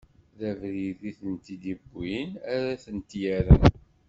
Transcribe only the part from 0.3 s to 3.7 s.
D abrid i tent-id-iwwin ara tent-irren.